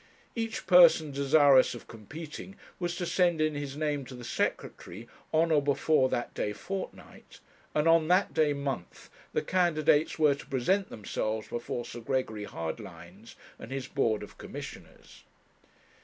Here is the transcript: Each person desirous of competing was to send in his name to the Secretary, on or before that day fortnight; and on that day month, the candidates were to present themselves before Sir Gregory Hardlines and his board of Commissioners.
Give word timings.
Each 0.35 0.65
person 0.65 1.11
desirous 1.11 1.75
of 1.75 1.85
competing 1.87 2.55
was 2.79 2.95
to 2.95 3.05
send 3.05 3.39
in 3.39 3.53
his 3.53 3.77
name 3.77 4.03
to 4.05 4.15
the 4.15 4.23
Secretary, 4.23 5.07
on 5.31 5.51
or 5.51 5.61
before 5.61 6.09
that 6.09 6.33
day 6.33 6.53
fortnight; 6.53 7.39
and 7.75 7.87
on 7.87 8.07
that 8.07 8.33
day 8.33 8.51
month, 8.53 9.11
the 9.31 9.43
candidates 9.43 10.17
were 10.17 10.33
to 10.33 10.47
present 10.47 10.89
themselves 10.89 11.49
before 11.49 11.85
Sir 11.85 11.99
Gregory 11.99 12.45
Hardlines 12.45 13.35
and 13.59 13.69
his 13.71 13.87
board 13.87 14.23
of 14.23 14.39
Commissioners. 14.39 15.23